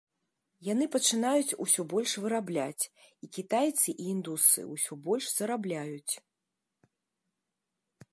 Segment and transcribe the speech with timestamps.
[0.67, 2.83] Яны пачынаюць усё больш вырабляць,
[3.27, 6.13] і кітайцы і індусы ўсё больш зарабляюць.